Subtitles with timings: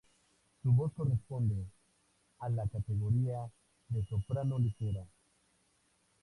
[0.63, 1.63] Su voz corresponde
[2.39, 3.47] a la categoría
[3.89, 5.05] de soprano ligera.